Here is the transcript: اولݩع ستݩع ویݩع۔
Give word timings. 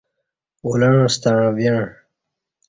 اولݩع 0.65 1.01
ستݩع 1.15 1.39
ویݩع۔ 1.55 1.81